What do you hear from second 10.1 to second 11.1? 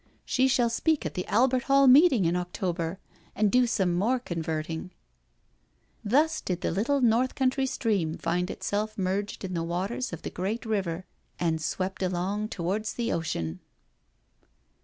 of the great river